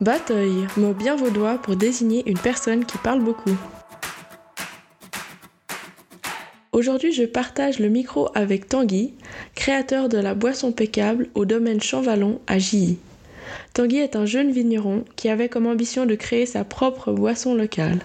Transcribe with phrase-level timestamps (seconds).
[0.00, 3.54] Batoy, mot bien vaudois pour désigner une personne qui parle beaucoup.
[6.72, 9.12] Aujourd'hui, je partage le micro avec Tanguy,
[9.54, 12.98] créateur de la boisson pécable au domaine Champvallon à Gilly.
[13.74, 17.98] Tanguy est un jeune vigneron qui avait comme ambition de créer sa propre boisson locale.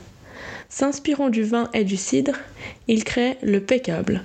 [0.68, 2.36] S'inspirant du vin et du cidre,
[2.90, 4.22] il crée le pécable.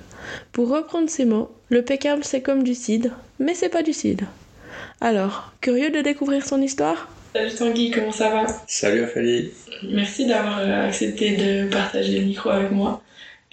[0.51, 4.25] Pour reprendre ces mots, le pécable c'est comme du cidre, mais c'est pas du cidre.
[4.99, 7.07] Alors, curieux de découvrir son histoire?
[7.33, 8.45] Salut Tanguy, comment ça va?
[8.67, 9.51] Salut Ophélie.
[9.89, 13.01] Merci d'avoir euh, accepté de partager le micro avec moi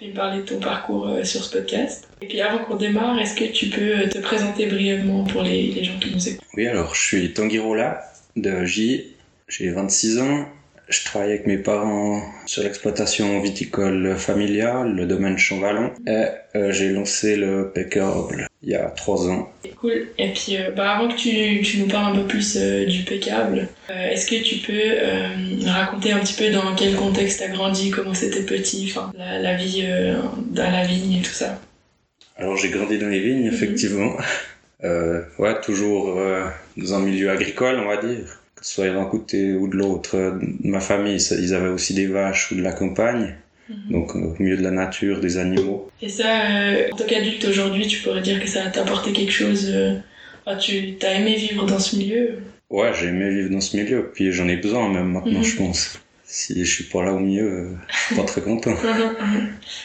[0.01, 2.09] et parler de ton parcours euh, sur ce podcast.
[2.21, 5.69] Et puis avant qu'on démarre, est-ce que tu peux euh, te présenter brièvement pour les,
[5.69, 6.45] les gens qui nous écoutent?
[6.57, 8.02] Oui, alors je suis Tanguy Rolla
[8.35, 9.15] de J.
[9.47, 10.49] J'ai 26 ans.
[10.88, 15.93] Je travaille avec mes parents sur l'exploitation viticole familiale, le domaine Champvallon.
[16.07, 16.24] Et
[16.57, 19.53] euh, j'ai lancé le Pécable il y a 3 ans.
[19.80, 20.09] Cool.
[20.19, 23.03] Et puis euh, bah, avant que tu, tu, nous parles un peu plus euh, du
[23.03, 27.91] Pécable, est-ce que tu peux raconter un petit peu dans quel contexte tu as grandi,
[27.91, 29.85] comment c'était petit, la, la, vie
[30.51, 31.60] dans la vigne et tout ça?
[32.37, 34.16] Alors j'ai grandi dans les vignes, effectivement.
[34.82, 36.19] ouais, toujours
[36.77, 40.38] dans un milieu agricole, on va dire que ce soit d'un côté ou de l'autre
[40.65, 43.37] ma famille, ils avaient aussi des vaches ou de la campagne.
[43.69, 43.93] Mhm.
[43.93, 45.91] Donc au milieu de la nature, des animaux.
[46.01, 49.33] Et ça, euh, en tant qu'adulte aujourd'hui, tu pourrais dire que ça t'a apporté quelque
[49.33, 49.95] chose euh,
[50.60, 52.38] Tu as aimé vivre dans ce milieu
[52.71, 54.10] Ouais, j'ai aimé vivre dans ce milieu.
[54.15, 55.45] Puis j'en ai besoin même maintenant, mhm.
[55.45, 56.01] je pense.
[56.30, 58.75] Si je suis pas là au mieux, euh, je suis pas très content.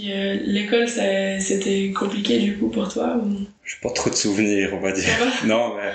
[0.02, 3.46] Euh, l'école, c'était compliqué du coup pour toi ou...
[3.64, 5.14] J'ai pas trop de souvenirs, on va dire.
[5.46, 5.92] non, mais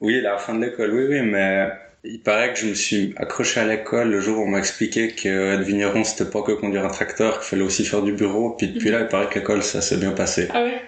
[0.00, 1.68] oui, la fin de l'école, oui, oui, mais
[2.04, 5.08] il paraît que je me suis accroché à l'école le jour où on m'a expliqué
[5.08, 8.50] que être vigneron c'était pas que conduire un tracteur, qu'il fallait aussi faire du bureau.
[8.50, 10.48] Puis depuis là, il paraît que l'école ça s'est bien passé.
[10.52, 10.80] Ah ouais?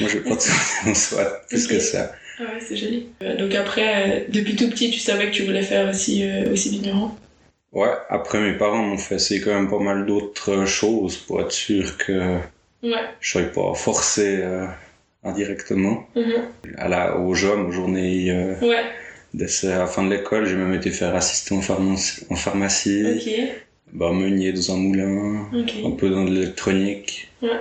[0.00, 2.12] Moi j'ai pas de en soi, plus que ça.
[2.40, 3.08] Ah ouais, c'est joli.
[3.22, 6.52] Euh, donc après, euh, depuis tout petit, tu savais que tu voulais faire aussi, euh,
[6.52, 7.10] aussi vigneron?
[7.72, 11.52] Ouais, après mes parents m'ont fait essayer quand même pas mal d'autres choses pour être
[11.52, 12.36] sûr que
[12.82, 13.04] ouais.
[13.20, 14.42] je sois pas forcé
[15.22, 16.08] indirectement.
[16.16, 16.22] Mm
[16.76, 18.56] à la, aux jeunes, aux journées.
[18.62, 18.84] ouais
[19.34, 22.24] Dès la fin de l'école, j'ai même été faire assistant en pharmacie.
[22.30, 23.04] En pharmacie.
[23.16, 23.48] Okay.
[23.92, 25.48] Bah, meunier dans un moulin.
[25.84, 27.28] Un peu dans l'électronique.
[27.42, 27.60] Ouais.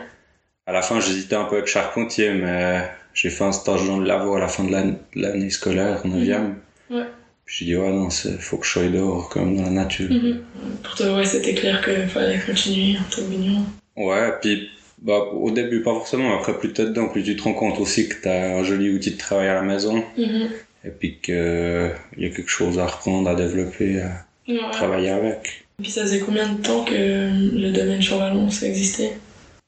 [0.66, 2.83] À la fin, j'hésitais un peu avec charpentier, mais
[3.13, 4.72] j'ai fait un stage dans le labo à la fin de
[5.16, 6.55] l'année scolaire, en 9 mhm.
[6.89, 7.05] Ouais.
[7.45, 10.09] J'ai dit, ouais, non, il faut que je sois dehors, même, dans la nature.
[10.09, 10.41] Mhm.
[10.84, 13.63] Pour toi, ouais, c'était clair qu'il fallait continuer en tant mignon.
[13.95, 14.69] Ouais, puis
[15.01, 16.38] bah, au début, pas forcément.
[16.38, 19.11] Après, plus t'es dedans, plus tu te rends compte aussi que t'as un joli outil
[19.11, 20.03] de travail à la maison.
[20.17, 20.49] Mhm
[20.87, 24.25] et puis qu'il y a quelque chose à reprendre, à développer, à
[24.71, 25.65] travailler avec.
[25.79, 29.13] Et puis ça faisait combien de temps que le domaine Champvallon ça existait?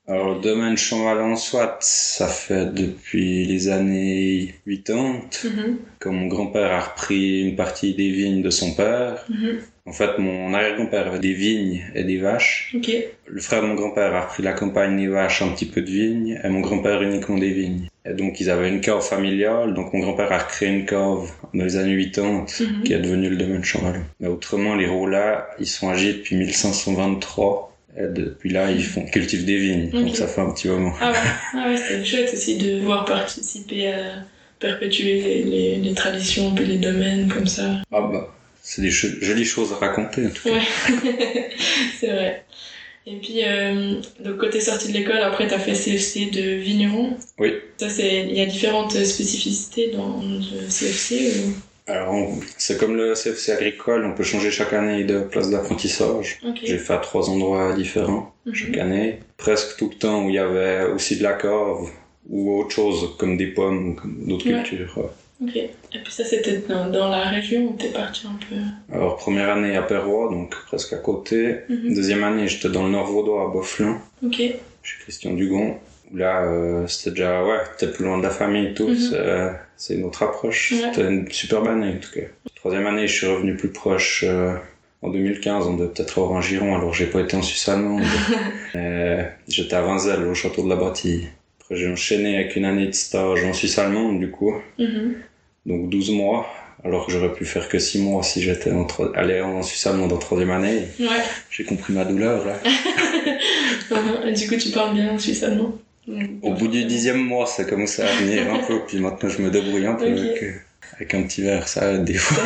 [0.10, 5.50] Alors, le domaine Champvallon, soit, ça fait depuis les années 80, mm
[6.00, 9.26] quand mon grand-père a repris une partie des vignes de son père.
[9.30, 9.60] Mm-hmm.
[9.86, 12.74] En fait, mon arrière-grand-père avait des vignes et des vaches.
[13.28, 15.90] Le frère de mon grand-père a repris la campagne, des vaches, un petit peu de
[15.90, 17.90] vignes, et mon grand-père uniquement des vignes.
[18.06, 21.66] Et donc, ils avaient une cave familiale, donc mon grand-père a recréé une cave dans
[21.66, 22.84] les années 80, mm-hmm.
[22.84, 24.06] qui est devenue le domaine Champvallon.
[24.22, 27.69] Mais autrement, les là, ils sont âgés depuis 1523.
[27.98, 30.94] Et depuis là, ils font, cultivent des vignes, donc ça fait un petit moment.
[31.02, 31.18] Ah ouais,
[31.54, 34.26] ah ouais c'est chouette aussi de voir participer à
[34.60, 37.82] perpétuer les, les, les traditions et les domaines comme ça.
[37.92, 40.56] Ah bah, c'est des jolies choses à raconter en tout cas.
[40.56, 41.50] Ouais,
[42.00, 42.46] c'est vrai.
[43.08, 47.18] Et puis, euh, donc côté sortie de l'école, après tu as fait CFC de vigneron.
[47.40, 47.54] Oui.
[47.78, 51.54] Ça, c'est, il y a différentes spécificités dans le CFC ou...
[51.90, 52.16] Alors,
[52.58, 56.40] c'est comme le CFC agricole, on peut changer chaque année de place d'apprentissage.
[56.64, 58.54] J'ai fait à trois endroits différents Mhm.
[58.54, 59.20] chaque année.
[59.38, 61.90] Presque tout le temps où il y avait aussi de la cave
[62.30, 64.62] ou autre chose, comme des pommes ou d'autres Ouais.
[64.64, 65.10] cultures.
[65.42, 65.56] Ok.
[65.56, 65.70] Et
[66.04, 68.56] puis ça, c'était dans, dans la région où t'es parti un peu
[68.94, 71.56] Alors, première année à Perrois, donc presque à côté.
[71.70, 71.96] Mhm.
[71.96, 74.36] Deuxième année, j'étais dans le Nord Vaudois, à Beauflin, Ok.
[74.38, 75.78] chez Christian Dugon.
[76.14, 78.88] Là, euh, c'était déjà, ouais, c'était plus loin de la famille et tout.
[78.88, 78.96] Mhm.
[78.98, 80.72] c'est- C'est une autre approche.
[80.74, 80.90] Ouais.
[80.94, 82.26] C'était une superbe année, en tout cas.
[82.56, 84.54] Troisième année, je suis revenu plus proche euh,
[85.02, 85.68] en 2015.
[85.68, 88.04] On devait peut-être avoir un giron, alors j'ai pas été en Suisse allemande.
[88.76, 91.28] Euh, J'étais à Vinzel, au château de la Bâtie.
[91.62, 94.54] Après, j'ai enchaîné avec une année de stage en Suisse allemande, du coup.
[94.78, 95.16] Mhm.
[95.66, 96.46] Donc 12 mois.
[96.84, 98.86] Alors que j'aurais pu faire que 6 mois si j'étais en
[99.16, 100.84] allé en Suisse allemande en troisième année.
[101.00, 101.08] Ouais.
[101.50, 102.56] J'ai compris ma douleur, là.
[104.36, 105.74] Du coup, tu parles bien suisse allemand.
[106.42, 109.50] Au bout du dixième mois, ça commençait à venir un peu, puis maintenant je me
[109.50, 110.18] débrouille un peu Ok.
[110.18, 110.52] avec, euh,
[110.96, 112.44] avec un petit verre, ça des fois.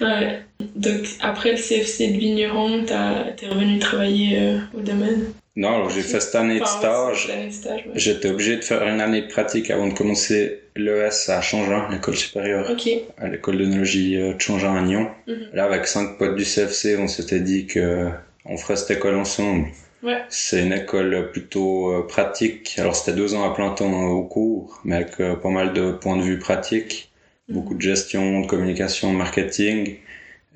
[0.00, 0.40] ouais.
[0.74, 5.24] Donc, après le CFC de Vigneron, t'es revenu travailler euh, au domaine?
[5.56, 7.28] Non, alors j'ai fait cette année de stage.
[7.28, 7.48] ouais.
[7.94, 12.16] J'étais obligé de faire une année de pratique avant de commencer l'ES à Changin, l'école
[12.16, 12.70] supérieure,
[13.16, 15.08] à l'école d'œnologie euh, de Changin à Nyon.
[15.26, 15.48] Mhm.
[15.54, 18.10] Là, avec cinq potes du CFC, on s'était dit que
[18.44, 19.68] on ferait cette école ensemble.
[20.06, 20.22] Ouais.
[20.28, 22.76] C'est une école plutôt euh, pratique.
[22.78, 25.90] Alors, c'était deux ans à plein temps au cours, mais avec euh, pas mal de
[25.92, 27.10] points de vue pratiques.
[27.48, 29.96] Beaucoup de gestion, de communication, de marketing.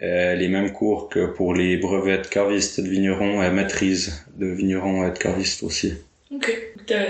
[0.02, 4.24] Euh, les mêmes cours que pour les brevets de carviste et de vigneron et maîtrise
[4.36, 5.94] de vigneron et de carviste aussi.
[6.32, 6.56] Ok.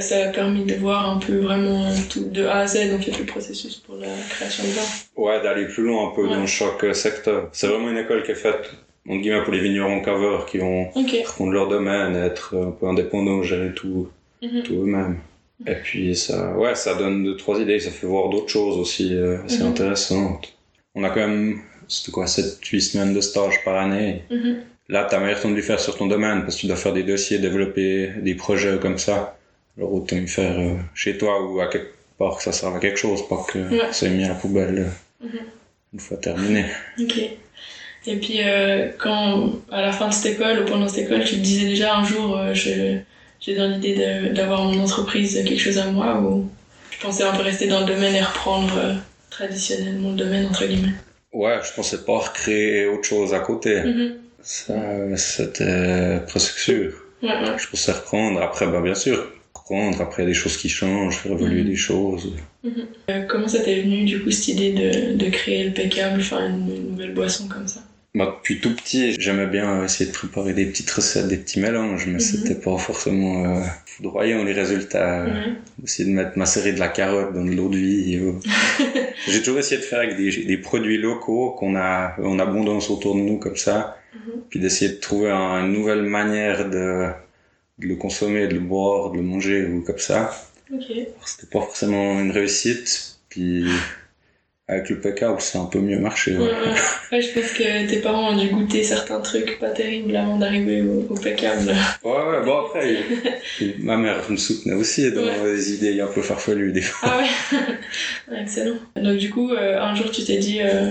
[0.01, 3.19] Ça a permis de voir un peu vraiment tout de A à Z en fait
[3.19, 4.83] le processus pour la création de vin.
[5.17, 6.35] Ouais, d'aller plus loin un peu Ouais.
[6.35, 7.49] dans chaque secteur.
[7.53, 8.71] C'est vraiment une école qui est faite,
[9.09, 11.23] entre guillemets, pour les vignerons caveurs qui vont Ok.
[11.25, 14.09] prendre leur domaine, être un peu indépendants, gérer tout,
[14.43, 14.63] Mhm.
[14.63, 15.19] tout eux-mêmes.
[15.67, 19.15] Et puis ça, ouais, ça donne deux, trois idées, ça fait voir d'autres choses aussi
[19.15, 19.69] euh, assez Mhm.
[19.71, 20.55] intéressantes.
[20.95, 24.23] On a quand même, c'était quoi, 7-8 semaines de stage par année.
[24.31, 24.57] Mhm.
[24.89, 26.93] Là, t'as meilleur temps de le faire sur ton domaine parce que tu dois faire
[26.93, 29.37] des dossiers, développer des projets comme ça.
[29.79, 32.81] Alors autant le faire euh, chez toi ou à quelque part que ça serve à
[32.81, 33.93] quelque chose, pas que Ouais.
[33.93, 34.79] ça est mis à la poubelle
[35.23, 35.39] euh, Mhm.
[35.95, 36.65] une fois terminé.
[37.01, 37.15] Ok.
[38.07, 41.37] Et puis euh, quand à la fin de cette école ou pendant cette école, tu
[41.37, 45.87] te disais déjà un jour, euh, j'ai dans l'idée d'avoir mon entreprise, quelque chose à
[45.91, 46.49] moi, ou
[46.91, 48.95] je pensais un peu rester dans le domaine et reprendre euh,
[49.31, 50.95] traditionnellement le domaine entre guillemets.
[51.33, 53.81] Ouais, je pensais pas recréer autre chose à côté.
[53.83, 54.15] Mhm.
[54.43, 54.75] Ça,
[55.17, 56.93] c'était presque sûr.
[57.23, 57.59] Ouais, ouais.
[57.59, 58.41] Je pensais reprendre.
[58.41, 60.01] Après, bah, bien sûr, reprendre.
[60.01, 61.69] Après, il y a des choses qui changent, faire évoluer Mhm.
[61.69, 62.33] des choses.
[63.11, 66.49] Euh, comment ça t'est venu du coup cette idée de, de créer le pécable, enfin
[66.49, 67.81] une nouvelle boisson comme ça?
[68.13, 72.07] Bah, depuis tout petit, j'aimais bien essayer de préparer des petites recettes, des petits mélanges,
[72.07, 72.21] mais Mhm.
[72.21, 75.25] c'était pas forcément euh, foudroyant les résultats.
[75.27, 75.53] Ouais.
[75.85, 78.17] Essayer de mettre macérer de la carotte dans de l'eau de vie.
[78.17, 78.33] euh.
[79.29, 83.15] J'ai toujours essayé de faire avec des, des produits locaux qu'on a en abondance autour
[83.15, 84.41] de nous comme ça, Mhm.
[84.51, 87.11] puis d'essayer de trouver un- une nouvelle manière de,
[87.79, 90.35] de le consommer, de le boire, de le manger ou comme ça.
[90.75, 90.83] Ok.
[90.91, 93.67] Alors, C'était pas forcément une réussite, puis
[94.71, 96.33] avec le pécable, c'est un peu mieux marché.
[96.37, 96.51] Ouais, Ouais.
[96.51, 96.75] ouais.
[97.13, 100.81] Ouais, je pense que tes parents ont dû goûter certains trucs pas terribles avant d'arriver
[100.83, 101.75] au, au pécable.
[102.05, 102.95] Ouais, ouais, bon après,
[103.61, 107.11] il- ma mère me soutenait aussi dans des idées un peu farfelues des fois.
[107.13, 107.19] Ah
[108.33, 108.77] ouais, excellent.
[108.97, 110.91] Donc du coup, euh, un jour tu t'es dit, euh,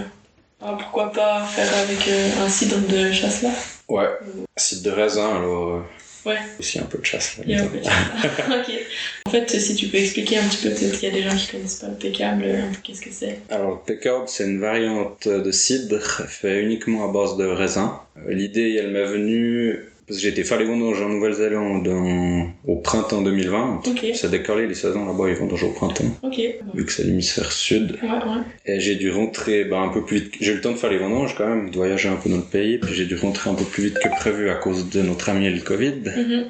[0.61, 3.49] ah, pourquoi pas faire avec euh, un cidre de chasse là
[3.87, 4.09] Ouais,
[4.57, 5.79] cidre de raisin, alors euh,
[6.25, 6.37] Ouais.
[6.59, 7.37] aussi un peu de chasse.
[7.37, 7.71] là, Il y a un dedans.
[7.71, 8.57] peu de chasse là.
[8.67, 8.73] ok.
[9.27, 11.35] En fait, si tu peux expliquer un petit peu, peut-être qu'il y a des gens
[11.35, 12.09] qui connaissent pas le peu
[12.83, 13.39] qu'est-ce que c'est?
[13.49, 18.01] Alors, le pécable, c'est une variante de cidre fait uniquement à base de raisin.
[18.17, 22.47] Euh, L'idée, elle m'est venue parce que j'ai été faire les vendanges en Nouvelle-Zélande en-
[22.67, 23.81] au printemps 2020.
[23.87, 26.35] Ok, C'est décalé les saisons là-bas, ils vendangent au printemps, ok.
[26.37, 27.91] Ouais, vu que c'est l'hémisphère sud.
[28.01, 28.09] ouais.
[28.65, 30.33] Et j'ai dû rentrer bah, un peu plus vite.
[30.41, 32.37] J'ai eu le temps de faire les vendanges quand même, de voyager un peu dans
[32.37, 35.01] le pays, puis j'ai dû rentrer un peu plus vite que prévu à cause de
[35.03, 35.93] notre ami le Covid.
[36.17, 36.45] Mhm.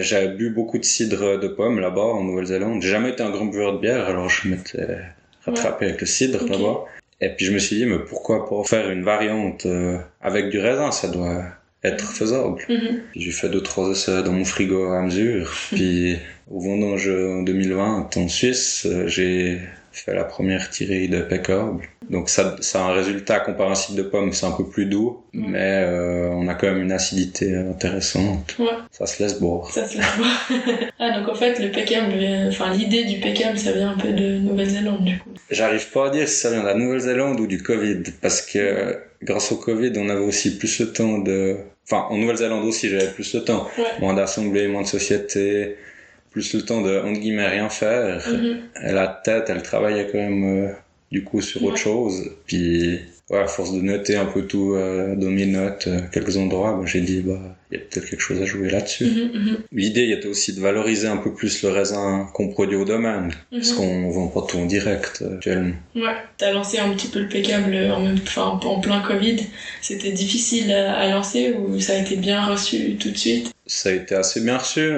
[0.00, 2.80] J'avais bu beaucoup de cidre de pomme là-bas en Nouvelle-Zélande.
[2.80, 4.86] J'ai jamais été un grand buveur de bière, alors je m'étais
[5.44, 6.84] rattrapé avec le cidre là-bas.
[7.20, 10.58] Et puis je me suis dit, mais pourquoi pas faire une variante euh, avec du
[10.58, 11.44] raisin, ça doit
[11.84, 12.62] être faisable.
[12.68, 13.00] Mhm.
[13.14, 15.52] J'ai fait deux trois essais dans mon frigo à mesure.
[15.72, 16.16] Puis
[16.50, 19.60] au vendange en 2020 en Suisse, euh, j'ai
[19.98, 21.88] fait la première tirée de pécable.
[22.10, 24.64] Donc ça, ça a un résultat comparé à un cidre de pomme, c'est un peu
[24.64, 28.54] plus doux, mais euh, on a quand même une acidité intéressante.
[28.58, 28.66] Ouais.
[28.92, 29.70] Ça se laisse boire.
[29.70, 30.48] Ça se laisse voir.
[30.98, 34.12] ah, donc en fait, le pécable, vient- enfin l'idée du pécable, ça vient un peu
[34.12, 35.30] de Nouvelle-Zélande du coup.
[35.50, 38.98] J'arrive pas à dire si ça vient de la Nouvelle-Zélande ou du Covid, parce que
[39.22, 41.56] grâce au Covid, on avait aussi plus le temps de...
[41.88, 43.68] Enfin, en Nouvelle-Zélande aussi, j'avais plus le temps.
[43.78, 43.84] Ouais.
[44.00, 45.76] Moins d'assemblées, moins de sociétés,
[46.36, 48.22] plus le temps de, entre guillemets, rien faire.
[48.28, 48.58] Mhm.
[48.86, 50.72] Et la tête, elle travaillait quand même, euh,
[51.10, 51.68] du coup, sur Ouais.
[51.68, 52.30] autre chose.
[52.46, 56.36] Puis, ouais, à force de noter un peu tout euh, dans mes notes, euh, quelques
[56.36, 57.38] endroits, bah, j'ai dit, bah,
[57.70, 59.04] il y a peut-être quelque chose à jouer là-dessus.
[59.04, 62.84] Mhm, mhm, L'idée était aussi de valoriser un peu plus le raisin qu'on produit au
[62.84, 63.76] domaine, parce mhm.
[63.76, 65.74] qu'on vend pas tout en direct euh, actuellement.
[65.94, 69.38] Ouais, t'as lancé un petit peu le pécable en même, enfin en plein Covid.
[69.80, 73.52] C'était difficile à, lancer ou ça a été bien reçu tout de suite?
[73.66, 74.92] Ça a été assez bien reçu,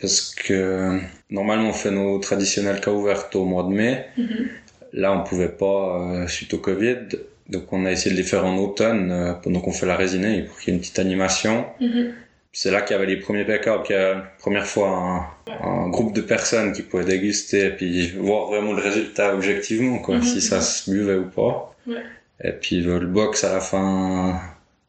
[0.00, 0.98] parce que
[1.28, 4.06] normalement on fait nos traditionnels cas ouvertes au mois de mai.
[4.16, 4.48] Mhm.
[4.94, 7.08] Là, on pouvait pas euh, suite au Covid,
[7.48, 10.42] donc on a essayé de les faire en automne euh, pendant qu'on fait la résinée
[10.42, 11.66] pour qu'il y ait une petite animation.
[11.80, 12.12] Mhm.
[12.56, 15.88] C'est là qu'il y avait les premiers pécables, qu'il y a première fois un, un
[15.88, 20.22] groupe de personnes qui pouvaient déguster et puis voir vraiment le résultat objectivement, quoi, Mhm.
[20.22, 21.74] si ça se buvait ou pas.
[21.86, 22.02] Ouais.
[22.44, 24.40] Et puis euh, le box à la fin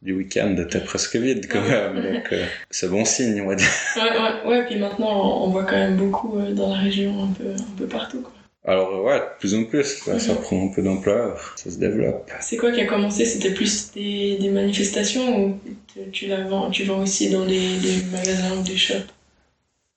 [0.03, 1.69] du week-end était presque vide quand Ouais.
[1.93, 3.67] même, donc euh, c'est bon signe, on va dire.
[3.95, 7.33] Ouais, ouais, ouais, puis maintenant on voit quand même beaucoup euh, dans la région, un
[7.33, 8.21] peu, un peu partout.
[8.21, 8.31] Quoi.
[8.67, 12.31] Alors ouais, de plus en plus, ça prend un peu d'ampleur, ça se développe.
[12.41, 13.23] C'est quoi qui a commencé?
[13.25, 15.59] C'était plus des, des manifestations ou
[15.93, 19.07] tu, tu la vends, tu vends aussi dans des, des magasins ou des shops?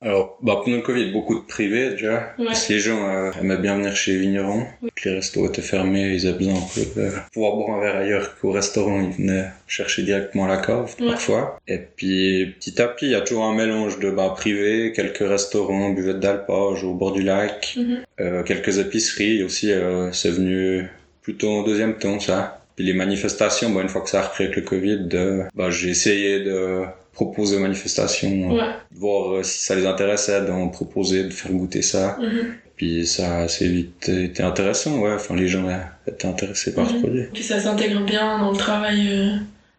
[0.00, 2.32] Alors, bah, pendant le Covid, beaucoup de privés déjà.
[2.38, 2.46] Ouais.
[2.46, 4.64] Parce que les gens euh, aimaient bien venir chez les vignerons.
[5.04, 8.38] Les restos étaient fermés, ils avaient besoin un peu de pouvoir boire un verre ailleurs
[8.38, 9.00] qu'au restaurant.
[9.00, 11.08] Ils venaient chercher directement la cave Ouais.
[11.08, 11.58] parfois.
[11.66, 15.18] Et puis, petit à petit, il y a toujours un mélange de bars privés, quelques
[15.28, 17.98] restaurants, buvettes d'alpage au bord du lac, Mhm.
[18.20, 19.72] euh, quelques épiceries aussi.
[19.72, 20.86] euh, c'est venu
[21.22, 22.57] plutôt en deuxième temps, ça.
[22.78, 25.68] Puis les manifestations, bah, une fois que ça a repris avec le Covid, euh, bah,
[25.68, 26.82] j'ai essayé de
[27.12, 28.68] proposer aux manifestations, euh, Ouais.
[28.92, 32.16] de voir euh, si ça les intéressait, d'en proposer, de faire goûter ça.
[32.20, 32.54] Mhm.
[32.76, 35.10] Puis ça a assez vite été intéressant, ouais.
[35.12, 35.72] Enfin, les gens euh,
[36.06, 37.00] étaient intéressés par ce Mhm.
[37.00, 37.22] produit.
[37.34, 39.30] Puis ça s'intègre bien dans le travail euh,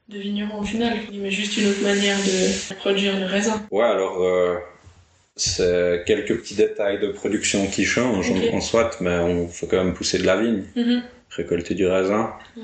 [0.09, 3.65] de vigneron au final, mais juste une autre manière de produire le raisin.
[3.71, 4.55] Ouais, alors, euh,
[5.37, 9.81] c'est quelques petits détails de production qui changent en, en soit, mais on fait quand
[9.81, 11.01] même pousser de la vigne, Mhm.
[11.29, 12.33] Récolter du raisin.
[12.57, 12.63] Ouais.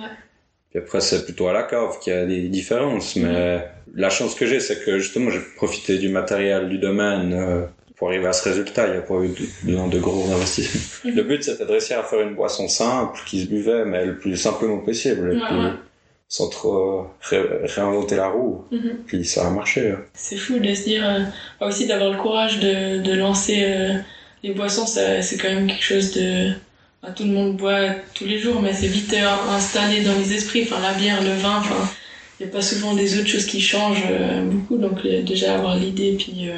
[0.69, 4.35] Puis après, c'est plutôt à la cave qu'il y a des différences, mais la chance
[4.35, 8.33] que j'ai, c'est que justement, j'ai profité du matériel du domaine euh, pour arriver à
[8.33, 8.87] ce résultat.
[8.87, 9.29] Il n'y a pas eu
[9.63, 10.81] besoin de gros investissements.
[11.11, 11.15] Mhm.
[11.15, 14.17] Le but, c'était de réussir à faire une boisson simple qui se buvait, mais le
[14.17, 15.31] plus simplement possible.
[15.31, 15.71] Et Ouais, puis, ouais.
[16.27, 18.65] sans trop ré- réinventer la roue.
[18.71, 18.97] Mhm.
[19.07, 19.91] Puis ça a marché.
[19.91, 19.99] hein.
[20.13, 23.93] C'est fou de se dire, euh, aussi d'avoir le courage de, de lancer euh,
[24.43, 26.51] les boissons, c'est quand même quelque chose de...
[27.11, 30.63] tout le monde boit tous les jours, mais c'est vite euh, installé dans les esprits.
[30.69, 31.89] Enfin, la bière, le vin, enfin,
[32.39, 34.77] il n'y a pas souvent des autres choses qui changent euh, beaucoup.
[34.77, 36.57] Donc euh, déjà avoir l'idée, puis euh,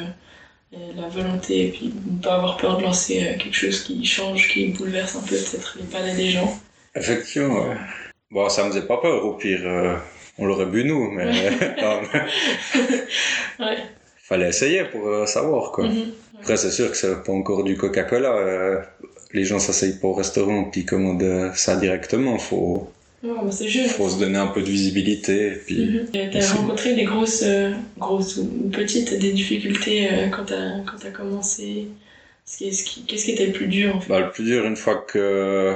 [0.96, 4.66] la volonté, et puis ne pas avoir peur de lancer quelque chose qui change, qui
[4.68, 6.58] bouleverse un peu peut-être les palais des gens.
[6.94, 7.76] Effectivement, ouais.
[8.30, 9.60] Bon, ça me faisait pas peur, au pire,
[10.38, 11.24] on l'aurait bu nous, mais
[11.82, 12.20] non, mais
[13.60, 13.78] Ouais.
[14.22, 15.86] fallait essayer pour savoir, quoi.
[15.86, 16.12] Mhm.
[16.40, 18.32] Après, c'est sûr que c'est pas encore du Coca-Cola.
[18.36, 18.80] euh,
[19.32, 22.38] les gens s'asseyent pas au restaurant puis commandent euh, ça directement.
[22.38, 22.90] Faut,
[23.50, 25.52] c'est faut se donner un peu de visibilité.
[25.66, 26.52] Puis, T'as Aussi.
[26.52, 31.88] rencontré des grosses, euh, grosses ou petites, des difficultés euh, quand t'as quand t'as commencé
[32.46, 34.08] qui qui- Qu'est-ce qui était le plus dur en fait?
[34.08, 35.74] Bah, le plus dur, une fois que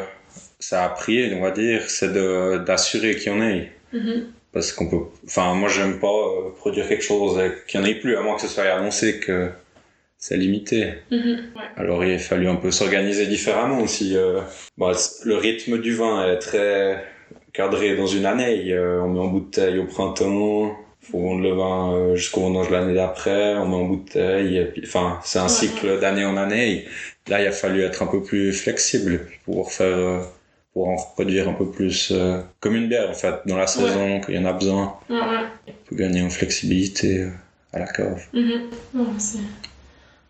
[0.59, 3.71] ça a pris, on va dire, c'est de, d'assurer qu'il y en ait.
[3.93, 4.27] Mhm.
[4.53, 6.15] Parce qu'on peut, enfin, moi, j'aime pas
[6.59, 9.49] produire quelque chose qu'il y en ait plus, à moins que ce soit annoncé que
[10.25, 10.87] c'est limité.
[11.11, 11.19] Mhm.
[11.57, 11.63] Ouais.
[11.77, 14.17] Alors il a fallu un peu s'organiser différemment aussi.
[14.17, 14.41] euh.
[14.79, 14.93] Bon,
[15.25, 17.05] le rythme du vin est très
[17.53, 18.73] cadré dans une année.
[18.73, 22.95] Euh, on met en bouteille au printemps, faut vendre le vin euh, jusqu'au vendange l'année
[22.95, 24.65] d'après, on met en bouteille.
[24.73, 26.85] Puis, enfin, c'est un Ouais, cycle d'année en année.
[27.27, 30.21] Là, il a fallu être un peu plus flexible pour faire, euh,
[30.73, 32.13] pour en reproduire un peu plus
[32.61, 35.75] comme une bière en fait dans la saison qu'il y en a besoin Ouais, ouais.
[35.87, 37.27] pour gagner en flexibilité
[37.73, 38.23] à la cave.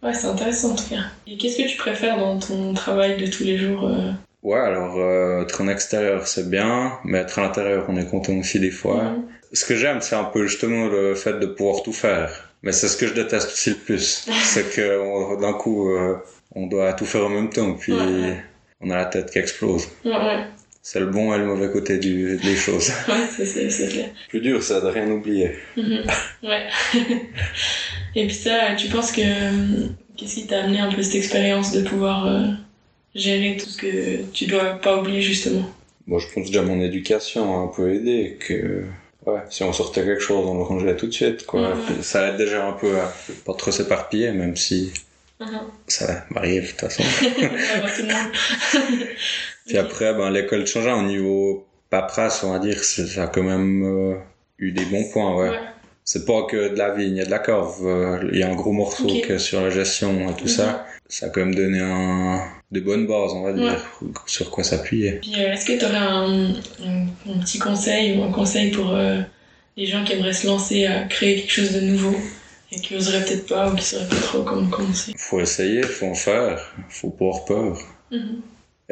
[0.03, 1.03] Ouais, c'est intéressant en tout cas.
[1.27, 4.11] Et qu'est-ce que tu préfères dans ton travail de tous les jours euh
[4.43, 8.33] Ouais, alors euh, être en extérieur c'est bien, mais être à l'intérieur on est content
[8.35, 9.15] aussi des fois.
[9.53, 12.51] Ce que j'aime c'est un peu justement le fait de pouvoir tout faire.
[12.65, 14.27] Mais c'est ce que je déteste aussi le plus.
[14.43, 16.17] c'est que d'un coup euh,
[16.57, 18.43] on doit tout faire en même temps, puis Ouais, ouais.
[18.81, 19.87] on a la tête qui explose.
[20.05, 20.45] Ouais, ouais.
[20.85, 22.91] C'est le bon et le mauvais côté du, des choses.
[23.09, 24.09] Ouais, c'est- clair.
[24.29, 25.53] Plus dur c'est de rien oublier.
[25.77, 26.03] Mhm.
[26.43, 26.67] Ouais.
[28.15, 29.87] Et puis ça, tu penses que euh,
[30.17, 32.47] qu'est-ce qui t'a amené un peu cette expérience de pouvoir euh,
[33.15, 35.69] gérer tout ce que tu dois pas oublier justement?
[36.07, 38.85] Bon, je pense déjà mon éducation a un peu aidé, que
[39.25, 41.61] ouais, si on sortait quelque chose, on le rangeait tout de suite, quoi.
[41.71, 42.03] Ouais.
[42.03, 43.15] Ça aide déjà un peu à
[43.47, 44.93] pas trop s'éparpiller, même si
[45.41, 45.59] Mhm.
[45.89, 47.03] ça m'arrive de toute façon.
[47.23, 49.09] Bah, tout le monde.
[49.67, 53.83] Puis après, ben, l'école changeait au niveau paperasse, on va dire, ça a quand même
[53.85, 54.15] euh,
[54.59, 55.51] eu des bons points, ouais.
[55.51, 55.57] Ouais.
[56.05, 58.43] C'est pas que de la vigne, il y a de la cave, euh, il y
[58.43, 60.49] a un gros morceau que sur la gestion et tout Mhm.
[60.51, 60.87] ça.
[61.09, 62.41] Ça a quand même donné un,
[62.73, 63.79] des bonnes bases, on va dire,
[64.27, 65.13] sur quoi s'appuyer.
[65.21, 66.55] Puis euh, est-ce que tu aurais un,
[66.85, 69.21] un- un petit conseil ou un conseil pour euh,
[69.77, 72.17] les gens qui aimeraient se lancer à créer quelque chose de nouveau
[72.73, 76.07] et qui oseraient peut-être pas ou qui sauraient pas trop comment commencer Faut essayer, faut
[76.07, 77.79] en faire, faut pas avoir peur.
[78.11, 78.41] Mhm.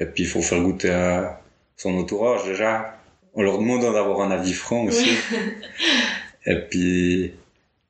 [0.00, 1.40] Et puis il faut faire goûter à
[1.76, 2.97] son entourage déjà.
[3.35, 5.11] En leur demandant d'avoir un avis franc aussi.
[6.47, 7.33] Et puis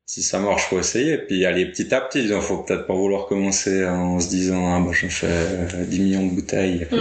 [0.05, 1.13] si ça marche, faut essayer.
[1.13, 2.23] Et puis aller petit à petit.
[2.23, 6.01] Il faut peut-être pas vouloir commencer en se disant ah bah je fais euh, 10
[6.01, 6.83] millions de bouteilles.
[6.83, 6.99] Et puis,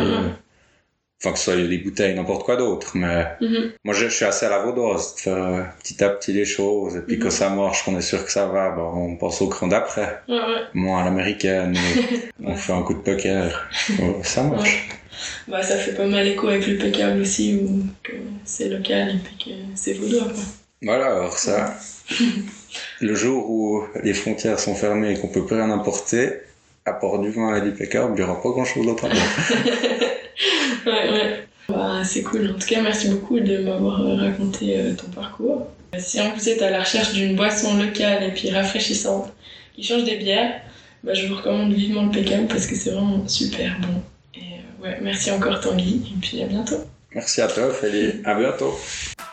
[1.22, 2.92] Enfin que ce soit des bouteilles, n'importe quoi d'autre.
[2.96, 3.72] Mais Mhm.
[3.84, 6.46] moi je, je suis assez à la vaudoise de faire euh, petit à petit les
[6.46, 6.96] choses.
[6.96, 7.24] Et puis Mhm.
[7.24, 10.20] quand ça marche, qu'on est sûr que ça va, bah, on passe au cran d'après.
[10.30, 10.62] Ouais, ouais.
[10.74, 11.76] Moi à l'américaine,
[12.44, 13.70] on fait un coup de poker.
[14.24, 14.88] Ça marche.
[15.50, 18.14] Bah, ça fait pas mal écho avec le pécable aussi, où que
[18.46, 20.24] c'est local et puis que c'est vaudois.
[20.24, 20.44] Quoi.
[20.82, 21.74] Voilà, alors ça,
[23.02, 26.32] le jour où les frontières sont fermées et qu'on peut plus rien importer,
[26.86, 29.10] à du vin et du pécable, il n'y aura pas grand chose d'autre à.
[30.86, 31.48] ouais, ouais.
[31.68, 32.52] Bah, c'est cool.
[32.52, 35.68] En tout cas, merci beaucoup de m'avoir raconté ton parcours.
[35.98, 39.32] Si en vous êtes à la recherche d'une boisson locale et puis rafraîchissante
[39.76, 40.62] qui change des bières,
[41.04, 44.02] bah, je vous recommande vivement le Pécam parce que c'est vraiment super bon.
[44.36, 46.80] Et ouais, merci encore Tanguy et puis à bientôt.
[47.14, 48.78] Merci à toi Ophélie, à bientôt.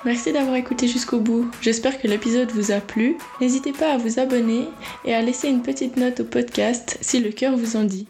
[0.05, 1.50] Merci d'avoir écouté jusqu'au bout.
[1.61, 3.16] J'espère que l'épisode vous a plu.
[3.40, 4.69] N'hésitez pas à vous abonner
[5.05, 8.07] et à laisser une petite note au podcast si le cœur vous en dit.